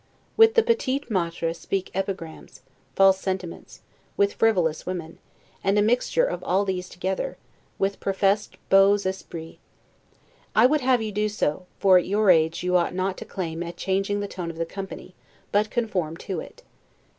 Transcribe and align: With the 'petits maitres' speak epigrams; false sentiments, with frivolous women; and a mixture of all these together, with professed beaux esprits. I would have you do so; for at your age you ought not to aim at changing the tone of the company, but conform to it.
With 0.35 0.55
the 0.55 0.63
'petits 0.63 1.11
maitres' 1.11 1.59
speak 1.59 1.91
epigrams; 1.93 2.61
false 2.95 3.19
sentiments, 3.19 3.81
with 4.17 4.33
frivolous 4.33 4.83
women; 4.83 5.19
and 5.63 5.77
a 5.77 5.81
mixture 5.83 6.25
of 6.25 6.43
all 6.43 6.65
these 6.65 6.89
together, 6.89 7.37
with 7.77 7.99
professed 7.99 8.57
beaux 8.69 8.95
esprits. 8.95 9.59
I 10.55 10.65
would 10.65 10.81
have 10.81 11.03
you 11.03 11.11
do 11.11 11.29
so; 11.29 11.67
for 11.79 11.99
at 11.99 12.07
your 12.07 12.31
age 12.31 12.63
you 12.63 12.75
ought 12.75 12.95
not 12.95 13.15
to 13.19 13.39
aim 13.41 13.61
at 13.61 13.77
changing 13.77 14.21
the 14.21 14.27
tone 14.27 14.49
of 14.49 14.57
the 14.57 14.65
company, 14.65 15.13
but 15.51 15.69
conform 15.69 16.17
to 16.17 16.39
it. 16.39 16.63